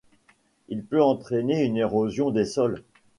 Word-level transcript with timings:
Il 0.67 0.83
peut 0.83 1.03
entraîner 1.03 1.63
une 1.63 1.77
érosion 1.77 2.31
des 2.31 2.45
sols. 2.45 2.81